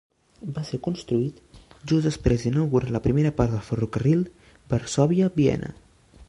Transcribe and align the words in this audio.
Va 0.53 0.61
ser 0.69 0.77
construït 0.85 1.43
just 1.91 2.07
després 2.09 2.45
d'inaugurar 2.47 2.89
la 2.95 3.03
primera 3.09 3.33
part 3.43 3.53
del 3.57 3.63
ferrocarril 3.69 4.25
Varsòvia-Viena. 4.75 5.71